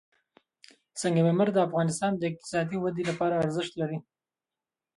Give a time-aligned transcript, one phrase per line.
[0.99, 3.97] سنگ مرمر د افغانستان د اقتصادي ودې لپاره ارزښت لري.